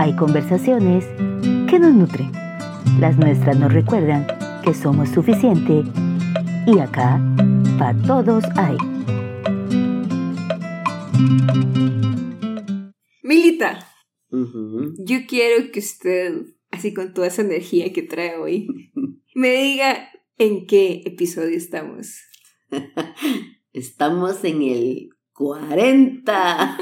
[0.00, 1.04] hay conversaciones
[1.68, 2.32] que nos nutren.
[3.00, 4.26] Las nuestras nos recuerdan
[4.64, 5.82] que somos suficiente
[6.66, 7.20] y acá
[7.78, 8.78] para todos hay.
[13.22, 13.86] Milita,
[14.30, 18.68] yo quiero que usted, así con toda esa energía que trae hoy,
[19.34, 20.08] me diga
[20.38, 22.22] en qué episodio estamos.
[23.74, 26.78] Estamos en el 40.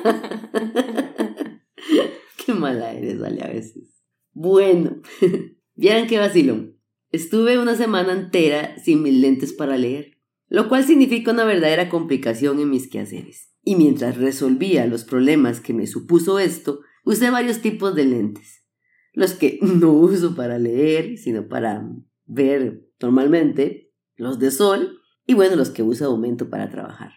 [2.54, 4.02] qué mala eres, vale, a veces.
[4.32, 5.02] Bueno,
[5.74, 6.78] vieran qué vacilón.
[7.10, 12.58] Estuve una semana entera sin mis lentes para leer, lo cual significa una verdadera complicación
[12.58, 13.52] en mis quehaceres.
[13.62, 18.64] Y mientras resolvía los problemas que me supuso esto, usé varios tipos de lentes.
[19.12, 21.86] Los que no uso para leer, sino para
[22.24, 27.12] ver normalmente, los de sol, y bueno, los que uso de momento para trabajar.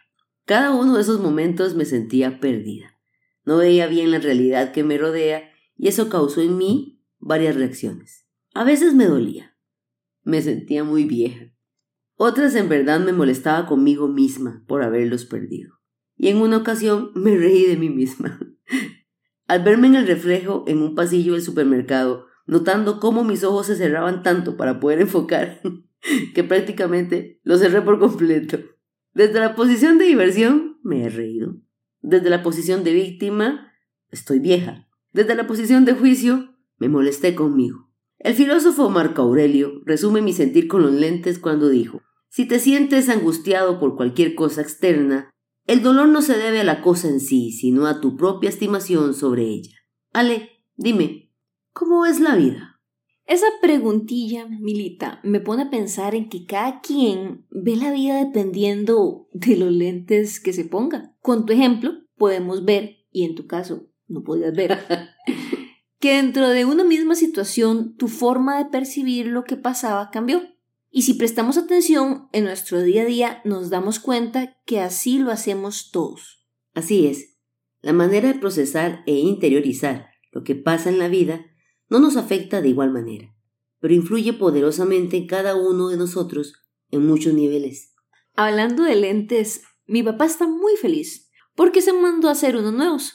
[0.45, 2.97] Cada uno de esos momentos me sentía perdida.
[3.45, 8.27] No veía bien la realidad que me rodea y eso causó en mí varias reacciones.
[8.53, 9.57] A veces me dolía.
[10.23, 11.51] Me sentía muy vieja.
[12.15, 15.79] Otras en verdad me molestaba conmigo misma por haberlos perdido.
[16.17, 18.39] Y en una ocasión me reí de mí misma.
[19.47, 23.75] Al verme en el reflejo en un pasillo del supermercado, notando cómo mis ojos se
[23.75, 25.61] cerraban tanto para poder enfocar,
[26.35, 28.59] que prácticamente los cerré por completo.
[29.13, 31.57] Desde la posición de diversión me he reído.
[32.01, 33.73] Desde la posición de víctima
[34.09, 34.87] estoy vieja.
[35.11, 37.89] Desde la posición de juicio me molesté conmigo.
[38.17, 43.09] El filósofo Marco Aurelio resume mi sentir con los lentes cuando dijo, si te sientes
[43.09, 45.31] angustiado por cualquier cosa externa,
[45.67, 49.13] el dolor no se debe a la cosa en sí, sino a tu propia estimación
[49.13, 49.77] sobre ella.
[50.13, 51.33] Ale, dime,
[51.71, 52.70] ¿cómo es la vida?
[53.31, 59.29] Esa preguntilla, Milita, me pone a pensar en que cada quien ve la vida dependiendo
[59.31, 61.15] de los lentes que se ponga.
[61.21, 64.77] Con tu ejemplo, podemos ver, y en tu caso no podías ver,
[66.01, 70.41] que dentro de una misma situación tu forma de percibir lo que pasaba cambió.
[70.89, 75.31] Y si prestamos atención en nuestro día a día, nos damos cuenta que así lo
[75.31, 76.45] hacemos todos.
[76.73, 77.37] Así es.
[77.79, 81.45] La manera de procesar e interiorizar lo que pasa en la vida
[81.91, 83.35] no nos afecta de igual manera,
[83.79, 86.53] pero influye poderosamente en cada uno de nosotros
[86.89, 87.93] en muchos niveles.
[88.33, 93.13] Hablando de lentes, mi papá está muy feliz porque se mandó a hacer unos nuevos.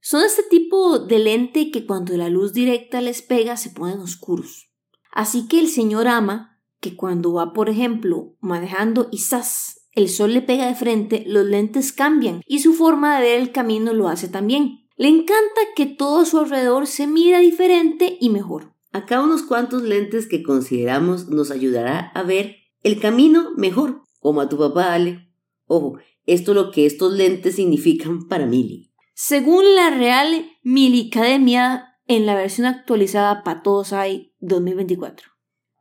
[0.00, 4.70] Son este tipo de lente que cuando la luz directa les pega se ponen oscuros.
[5.10, 9.88] Así que el señor ama que cuando va, por ejemplo, manejando y ¡zas!
[9.90, 13.50] el sol le pega de frente, los lentes cambian y su forma de ver el
[13.50, 14.83] camino lo hace también.
[14.96, 18.74] Le encanta que todo a su alrededor se mira diferente y mejor.
[18.92, 24.48] Acá unos cuantos lentes que consideramos nos ayudará a ver el camino mejor, como a
[24.48, 25.28] tu papá Ale.
[25.66, 28.92] Ojo, esto es lo que estos lentes significan para Mili.
[29.14, 35.28] Según la Real Mili Academia, en la versión actualizada para todos hay 2024.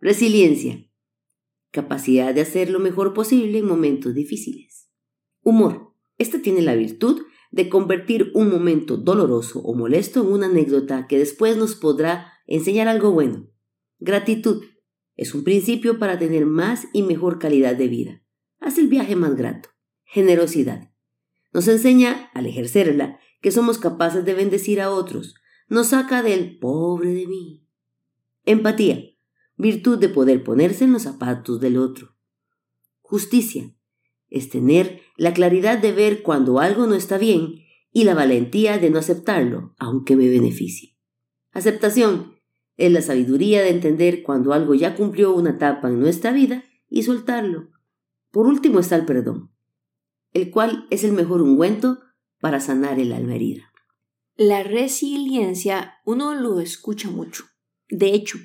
[0.01, 0.87] Resiliencia.
[1.71, 4.89] Capacidad de hacer lo mejor posible en momentos difíciles.
[5.41, 5.93] Humor.
[6.17, 7.21] Esta tiene la virtud
[7.53, 12.87] de convertir un momento doloroso o molesto en una anécdota que después nos podrá enseñar
[12.87, 13.47] algo bueno.
[13.99, 14.63] Gratitud
[15.15, 18.23] es un principio para tener más y mejor calidad de vida.
[18.59, 19.69] Hace el viaje más grato.
[20.03, 20.89] Generosidad.
[21.53, 25.35] Nos enseña, al ejercerla, que somos capaces de bendecir a otros.
[25.69, 27.67] Nos saca del pobre de mí.
[28.45, 28.99] Empatía.
[29.57, 32.15] Virtud de poder ponerse en los zapatos del otro.
[33.01, 33.75] Justicia
[34.33, 37.61] es tener la claridad de ver cuando algo no está bien
[37.91, 40.97] y la valentía de no aceptarlo, aunque me beneficie.
[41.51, 42.39] Aceptación
[42.75, 47.03] es la sabiduría de entender cuando algo ya cumplió una etapa en nuestra vida y
[47.03, 47.69] soltarlo.
[48.31, 49.51] Por último está el perdón,
[50.33, 51.99] el cual es el mejor ungüento
[52.41, 53.71] para sanar el alma herida.
[54.35, 57.43] La resiliencia uno lo escucha mucho.
[57.87, 58.39] De hecho,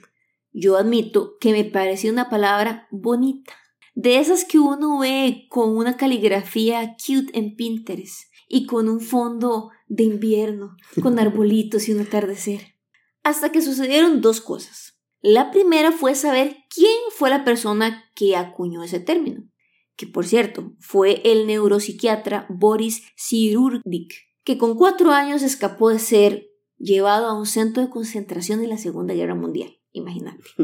[0.53, 3.55] yo admito que me parece una palabra bonita
[3.99, 9.73] de esas que uno ve con una caligrafía cute en Pinterest y con un fondo
[9.89, 12.77] de invierno, con arbolitos y un atardecer.
[13.25, 15.01] Hasta que sucedieron dos cosas.
[15.21, 19.51] La primera fue saber quién fue la persona que acuñó ese término,
[19.97, 26.47] que por cierto fue el neuropsiquiatra Boris Cyrulnik, que con cuatro años escapó de ser
[26.77, 30.43] llevado a un centro de concentración en la Segunda Guerra Mundial imagínate.
[30.59, 30.63] Y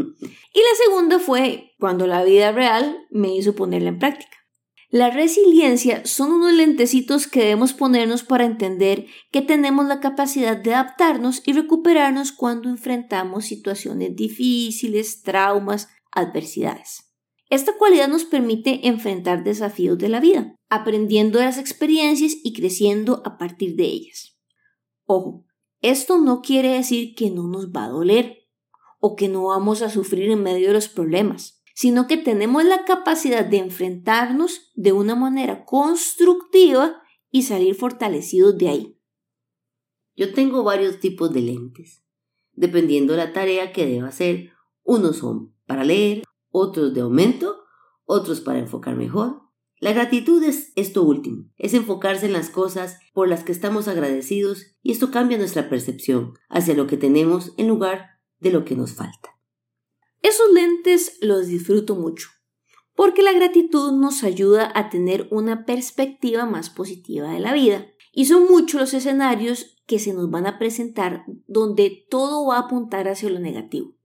[0.61, 4.37] la segunda fue cuando la vida real me hizo ponerla en práctica.
[4.91, 10.73] La resiliencia son unos lentecitos que debemos ponernos para entender que tenemos la capacidad de
[10.73, 17.11] adaptarnos y recuperarnos cuando enfrentamos situaciones difíciles, traumas, adversidades.
[17.51, 23.21] Esta cualidad nos permite enfrentar desafíos de la vida, aprendiendo de las experiencias y creciendo
[23.25, 24.39] a partir de ellas.
[25.07, 25.45] Ojo,
[25.81, 28.44] Esto no quiere decir que no nos va a doler
[29.07, 32.87] o que no vamos a sufrir en medio de los problemas, sino que tenemos la
[32.87, 38.99] capacidad de enfrentarnos de una manera constructiva y salir fortalecidos de ahí.
[40.17, 42.03] Yo tengo varios tipos de lentes,
[42.53, 44.53] dependiendo la tarea que deba hacer.
[44.85, 47.59] Unos son para leer, otros de aumento,
[48.07, 49.43] otros para enfocar mejor.
[49.81, 54.79] La gratitud es esto último, es enfocarse en las cosas por las que estamos agradecidos
[54.81, 58.95] y esto cambia nuestra percepción hacia lo que tenemos en lugar de lo que nos
[58.95, 59.31] falta.
[60.23, 62.29] Esos lentes los disfruto mucho,
[62.95, 67.87] porque la gratitud nos ayuda a tener una perspectiva más positiva de la vida.
[68.13, 72.61] Y son muchos los escenarios que se nos van a presentar donde todo va a
[72.61, 73.97] apuntar hacia lo negativo.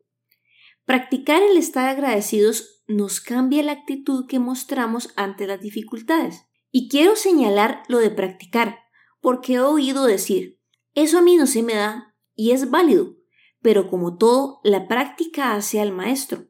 [0.83, 6.47] Practicar el estar agradecidos nos cambia la actitud que mostramos ante las dificultades.
[6.71, 8.79] Y quiero señalar lo de practicar,
[9.21, 10.59] porque he oído decir,
[10.95, 13.18] eso a mí no se me da y es válido,
[13.61, 16.47] pero como todo, la práctica hace al maestro.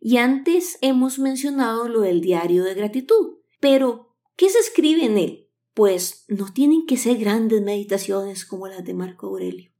[0.00, 3.38] Y antes hemos mencionado lo del diario de gratitud.
[3.60, 5.48] Pero, ¿qué se escribe en él?
[5.74, 9.70] Pues no tienen que ser grandes meditaciones como las de Marco Aurelio.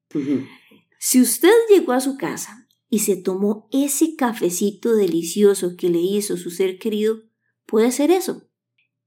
[0.99, 6.37] Si usted llegó a su casa y se tomó ese cafecito delicioso que le hizo
[6.37, 7.23] su ser querido,
[7.67, 8.49] puede ser eso.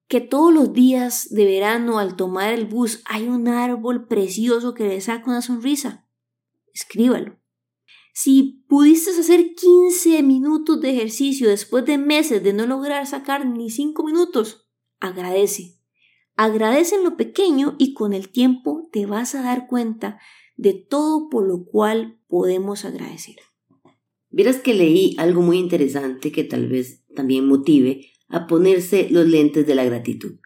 [0.08, 4.88] Que todos los días de verano al tomar el bus hay un árbol precioso que
[4.88, 6.08] le saca una sonrisa.
[6.74, 7.40] Escríbalo.
[8.18, 13.70] Si pudiste hacer 15 minutos de ejercicio después de meses de no lograr sacar ni
[13.70, 14.70] 5 minutos,
[15.02, 15.82] agradece.
[16.38, 20.18] Agradece en lo pequeño y con el tiempo te vas a dar cuenta
[20.56, 23.36] de todo por lo cual podemos agradecer.
[24.30, 29.68] Vieras que leí algo muy interesante que tal vez también motive a ponerse los lentes
[29.68, 30.40] de la gratitud.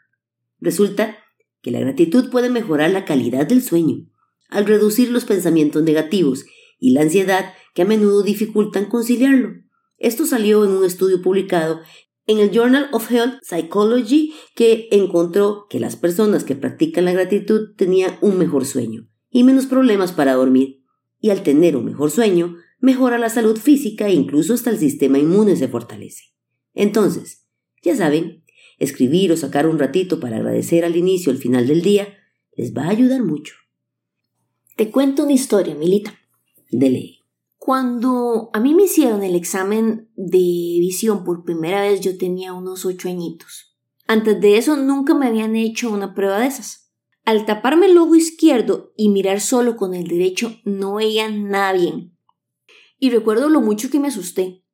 [0.60, 1.19] Resulta
[1.62, 4.07] que la gratitud puede mejorar la calidad del sueño,
[4.50, 6.48] al reducir los pensamientos negativos
[6.80, 9.50] y la ansiedad que a menudo dificultan conciliarlo.
[9.98, 11.81] Esto salió en un estudio publicado
[12.25, 17.75] en el Journal of Health Psychology que encontró que las personas que practican la gratitud
[17.75, 20.83] tenían un mejor sueño y menos problemas para dormir.
[21.19, 25.19] Y al tener un mejor sueño, mejora la salud física e incluso hasta el sistema
[25.19, 26.25] inmune se fortalece.
[26.74, 27.48] Entonces,
[27.81, 28.44] ya saben,
[28.77, 32.07] escribir o sacar un ratito para agradecer al inicio o al final del día
[32.56, 33.56] les va a ayudar mucho.
[34.75, 36.18] Te cuento una historia, Milita.
[36.71, 37.19] De ley.
[37.69, 42.83] Cuando a mí me hicieron el examen de visión por primera vez, yo tenía unos
[42.83, 43.77] ocho añitos.
[44.07, 46.92] Antes de eso nunca me habían hecho una prueba de esas.
[47.25, 52.18] Al taparme el ojo izquierdo y mirar solo con el derecho, no veía nada bien
[52.98, 54.66] y recuerdo lo mucho que me asusté,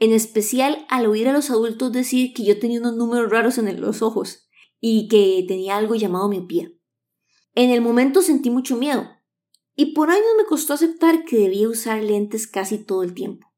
[0.00, 3.80] en especial al oír a los adultos decir que yo tenía unos números raros en
[3.80, 4.48] los ojos
[4.80, 6.68] y que tenía algo llamado miopía.
[7.54, 9.08] En el momento sentí mucho miedo
[9.80, 13.50] y por años me costó aceptar que debía usar lentes casi todo el tiempo.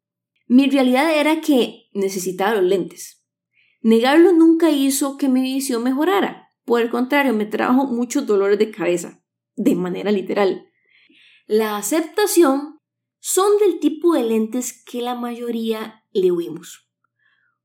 [0.46, 3.26] Mi realidad era que necesitaba los lentes.
[3.80, 6.48] Negarlo nunca hizo que mi visión mejorara.
[6.64, 9.20] Por el contrario, me trajo muchos dolores de cabeza,
[9.56, 10.64] de manera literal.
[11.48, 12.78] La aceptación
[13.18, 16.88] son del tipo de lentes que la mayoría le huimos.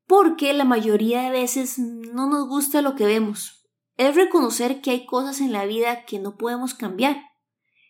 [0.08, 3.70] Porque la mayoría de veces no nos gusta lo que vemos.
[3.98, 7.22] Es reconocer que hay cosas en la vida que no podemos cambiar,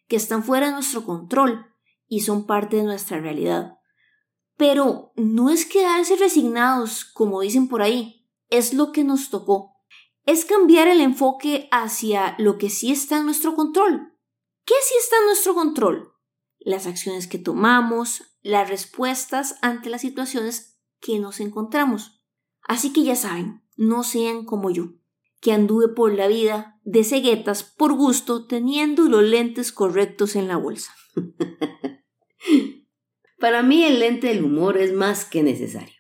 [0.08, 1.66] que están fuera de nuestro control
[2.08, 3.78] y son parte de nuestra realidad.
[4.56, 9.76] Pero no es quedarse resignados, como dicen por ahí, es lo que nos tocó.
[10.26, 14.14] Es cambiar el enfoque hacia lo que sí está en nuestro control.
[14.66, 16.14] ¿Qué sí está en nuestro control?
[16.68, 22.22] las acciones que tomamos, las respuestas ante las situaciones que nos encontramos.
[22.62, 24.90] Así que ya saben, no sean como yo,
[25.40, 30.56] que anduve por la vida de ceguetas por gusto teniendo los lentes correctos en la
[30.56, 30.96] bolsa.
[33.40, 35.98] Para mí el lente del humor es más que necesario.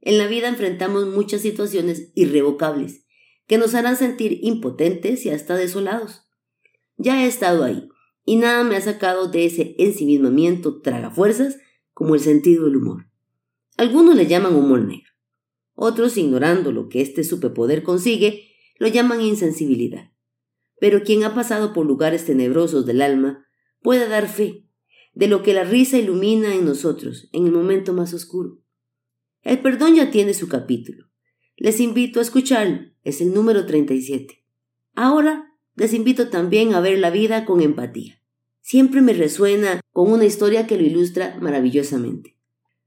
[0.00, 3.06] En la vida enfrentamos muchas situaciones irrevocables
[3.46, 6.24] que nos harán sentir impotentes y hasta desolados.
[6.96, 7.88] Ya he estado ahí
[8.24, 10.82] y nada me ha sacado de ese ensimismamiento
[11.14, 11.58] fuerzas
[11.92, 13.06] como el sentido del humor.
[13.76, 15.12] Algunos le llaman humor negro,
[15.74, 18.48] otros, ignorando lo que este superpoder consigue,
[18.78, 20.13] lo llaman insensibilidad.
[20.80, 23.46] Pero quien ha pasado por lugares tenebrosos del alma
[23.80, 24.64] puede dar fe
[25.14, 28.58] de lo que la risa ilumina en nosotros en el momento más oscuro.
[29.42, 31.06] El perdón ya tiene su capítulo.
[31.56, 34.44] Les invito a escucharlo, es el número 37.
[34.94, 38.20] Ahora les invito también a ver la vida con empatía.
[38.60, 42.38] Siempre me resuena con una historia que lo ilustra maravillosamente.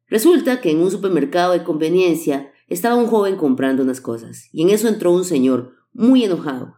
[0.07, 4.69] Resulta que en un supermercado de conveniencia estaba un joven comprando unas cosas, y en
[4.69, 6.75] eso entró un señor, muy enojado,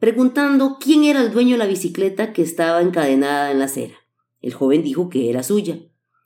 [0.00, 3.94] preguntando quién era el dueño de la bicicleta que estaba encadenada en la acera.
[4.40, 5.78] El joven dijo que era suya.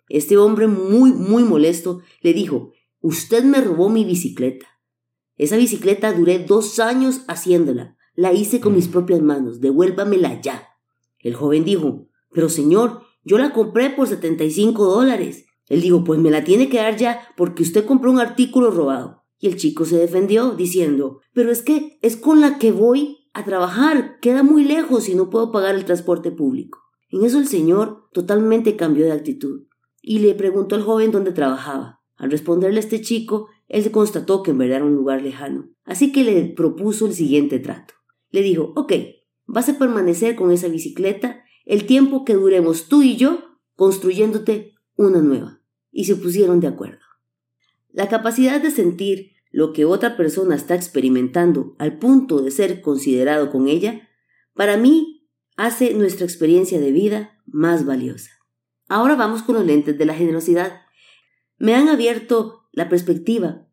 [0.08, 4.66] Este hombre muy, muy molesto le dijo, Usted me robó mi bicicleta.
[5.36, 7.96] Esa bicicleta duré dos años haciéndola.
[8.14, 9.60] La hice con mis propias manos.
[9.60, 10.68] Devuélvamela ya.
[11.18, 15.46] El joven dijo, Pero señor, yo la compré por 75 dólares.
[15.68, 19.24] Él dijo, pues me la tiene que dar ya porque usted compró un artículo robado.
[19.38, 23.44] Y el chico se defendió diciendo, pero es que es con la que voy a
[23.44, 26.78] trabajar, queda muy lejos y no puedo pagar el transporte público.
[27.10, 29.66] En eso el señor totalmente cambió de actitud
[30.00, 32.00] y le preguntó al joven dónde trabajaba.
[32.16, 36.12] Al responderle a este chico, él constató que en verdad era un lugar lejano, así
[36.12, 37.94] que le propuso el siguiente trato.
[38.30, 38.92] Le dijo, ok,
[39.46, 43.40] vas a permanecer con esa bicicleta el tiempo que duremos tú y yo
[43.74, 45.60] construyéndote una nueva.
[45.90, 47.04] Y se pusieron de acuerdo.
[47.90, 53.52] La capacidad de sentir lo que otra persona está experimentando al punto de ser considerado
[53.52, 54.08] con ella,
[54.52, 58.32] para mí hace nuestra experiencia de vida más valiosa.
[58.88, 60.80] Ahora vamos con los lentes de la generosidad.
[61.56, 63.68] Me han abierto la perspectiva,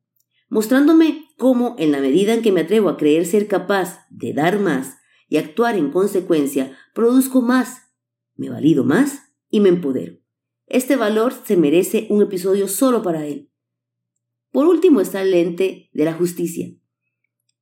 [0.50, 4.60] mostrándome cómo, en la medida en que me atrevo a creer ser capaz de dar
[4.60, 4.98] más
[5.30, 7.92] y actuar en consecuencia, produzco más,
[8.36, 10.20] me valido más y me empodero.
[10.68, 13.51] Este valor se merece un episodio solo para él.
[14.52, 16.70] Por último está el lente de la justicia.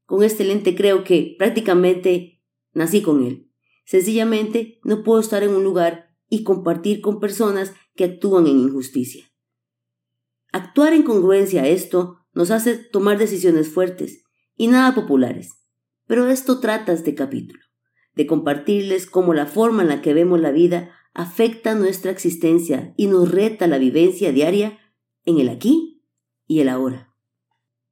[0.05, 2.41] Con este lente creo que prácticamente
[2.73, 3.51] nací con él.
[3.85, 9.31] Sencillamente no puedo estar en un lugar y compartir con personas que actúan en injusticia.
[10.51, 14.23] Actuar en congruencia a esto nos hace tomar decisiones fuertes
[14.55, 15.59] y nada populares.
[16.07, 17.61] Pero esto trata este capítulo,
[18.15, 23.07] de compartirles cómo la forma en la que vemos la vida afecta nuestra existencia y
[23.07, 24.79] nos reta la vivencia diaria
[25.25, 25.98] en el aquí
[26.49, 27.13] y el ahora.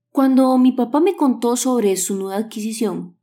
[0.09, 3.17] Cuando mi papá me contó sobre su nueva adquisición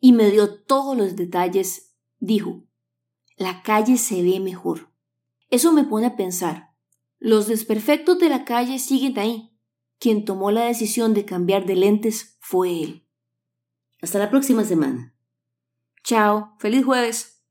[0.00, 2.64] y me dio todos los detalles, dijo,
[3.36, 4.90] la calle se ve mejor.
[5.50, 6.74] Eso me pone a pensar,
[7.18, 9.54] los desperfectos de la calle siguen ahí.
[10.00, 13.06] Quien tomó la decisión de cambiar de lentes fue él.
[14.00, 15.14] Hasta la próxima semana.
[16.02, 17.42] Chao, feliz jueves.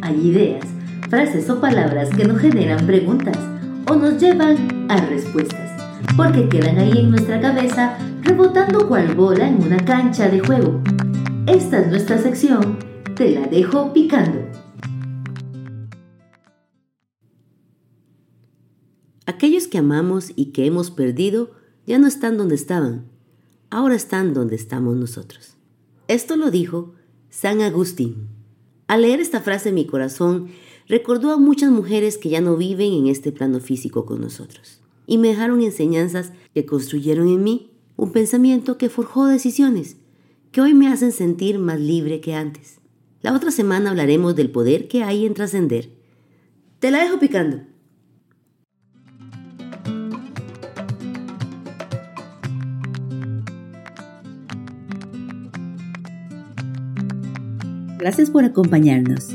[0.00, 0.64] Hay ideas,
[1.08, 3.53] frases o palabras que nos generan preguntas
[4.04, 5.82] nos llevan a respuestas,
[6.14, 10.82] porque quedan ahí en nuestra cabeza rebotando cual bola en una cancha de juego.
[11.46, 12.78] Esta es nuestra sección,
[13.16, 14.40] te la dejo picando.
[19.24, 21.52] Aquellos que amamos y que hemos perdido
[21.86, 23.06] ya no están donde estaban,
[23.70, 25.56] ahora están donde estamos nosotros.
[26.08, 26.92] Esto lo dijo
[27.30, 28.28] San Agustín.
[28.86, 30.48] Al leer esta frase mi corazón
[30.88, 35.18] recordó a muchas mujeres que ya no viven en este plano físico con nosotros y
[35.18, 39.96] me dejaron enseñanzas que construyeron en mí un pensamiento que forjó decisiones
[40.50, 42.78] que hoy me hacen sentir más libre que antes.
[43.22, 45.90] La otra semana hablaremos del poder que hay en trascender.
[46.78, 47.62] Te la dejo picando.
[57.98, 59.34] Gracias por acompañarnos.